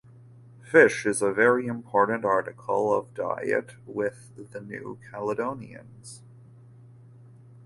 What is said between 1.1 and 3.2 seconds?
a very important article of